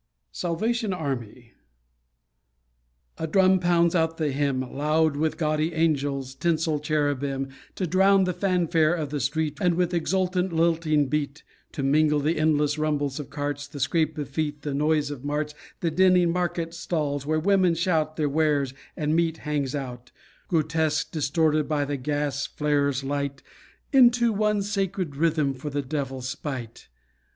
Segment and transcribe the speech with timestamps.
[0.31, 1.53] SALVATION ARMY
[3.19, 8.33] A drum pounds out the hymn, Loud with gaudy angels, tinsel cherubim, To drown the
[8.33, 11.43] fanfare of the street, And with exultant lilting beat,
[11.73, 15.53] To mingle the endless rumble of carts, The scrape of feet, the noise of marts
[15.83, 20.11] And dinning market stalls, where women shout Their wares, and meat hangs out
[20.47, 23.43] Grotesque, distorted by the gas flare's light
[23.93, 26.87] Into one sacred rhythm for the Devil's spite.